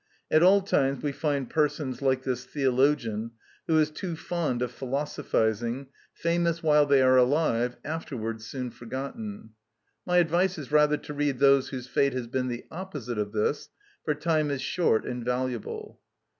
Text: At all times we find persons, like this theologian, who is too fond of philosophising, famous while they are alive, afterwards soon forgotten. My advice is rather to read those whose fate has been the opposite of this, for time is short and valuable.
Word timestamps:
At 0.31 0.41
all 0.41 0.61
times 0.61 1.03
we 1.03 1.11
find 1.11 1.47
persons, 1.47 2.01
like 2.01 2.23
this 2.23 2.43
theologian, 2.43 3.33
who 3.67 3.77
is 3.77 3.91
too 3.91 4.15
fond 4.15 4.63
of 4.63 4.71
philosophising, 4.71 5.89
famous 6.11 6.63
while 6.63 6.87
they 6.87 7.03
are 7.03 7.17
alive, 7.17 7.75
afterwards 7.85 8.47
soon 8.47 8.71
forgotten. 8.71 9.51
My 10.03 10.17
advice 10.17 10.57
is 10.57 10.71
rather 10.71 10.97
to 10.97 11.13
read 11.13 11.37
those 11.37 11.69
whose 11.69 11.85
fate 11.85 12.13
has 12.13 12.25
been 12.25 12.47
the 12.47 12.65
opposite 12.71 13.19
of 13.19 13.31
this, 13.31 13.69
for 14.03 14.15
time 14.15 14.49
is 14.49 14.63
short 14.63 15.05
and 15.05 15.23
valuable. 15.23 15.99